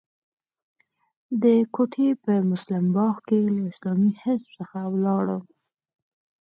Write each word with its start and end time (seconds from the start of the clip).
د 1.43 1.45
کوټې 1.75 2.09
په 2.23 2.31
مسلم 2.49 2.85
باغ 2.95 3.15
کې 3.27 3.39
له 3.55 3.61
اسلامي 3.71 4.11
حزب 4.21 4.49
څخه 4.59 4.79
ولاړم. 4.93 5.43